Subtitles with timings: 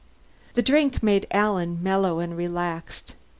[0.55, 3.13] The drink made Alan mellow and relaxed.